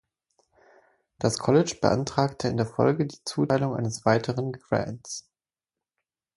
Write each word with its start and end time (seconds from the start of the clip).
Das 1.19 1.37
College 1.37 1.77
beantragte 1.79 2.47
in 2.47 2.57
der 2.57 2.65
Folge 2.65 3.05
die 3.05 3.23
Zuteilung 3.23 3.75
eines 3.75 4.03
weiteren 4.03 4.51
Grants. 4.51 5.29